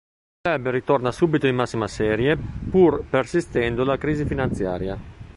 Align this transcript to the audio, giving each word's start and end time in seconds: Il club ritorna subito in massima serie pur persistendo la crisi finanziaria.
Il 0.43 0.49
club 0.51 0.69
ritorna 0.73 1.11
subito 1.11 1.45
in 1.45 1.53
massima 1.53 1.87
serie 1.87 2.35
pur 2.35 3.03
persistendo 3.07 3.83
la 3.83 3.99
crisi 3.99 4.25
finanziaria. 4.25 4.97